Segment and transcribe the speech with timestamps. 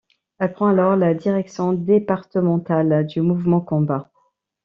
[0.39, 4.09] Elle prend alors la direction départementale du mouvement Combat.